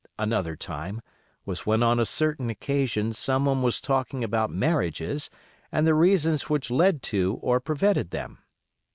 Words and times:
Another 0.17 0.55
time 0.55 1.03
was 1.45 1.67
when 1.67 1.83
on 1.83 1.99
a 1.99 2.05
certain 2.07 2.49
occasion 2.49 3.13
some 3.13 3.45
one 3.45 3.61
was 3.61 3.79
talking 3.79 4.23
about 4.23 4.49
marriages 4.49 5.29
and 5.71 5.85
the 5.85 5.93
reasons 5.93 6.49
which 6.49 6.71
led 6.71 7.03
to 7.03 7.35
or 7.43 7.59
prevented 7.59 8.09
them. 8.09 8.39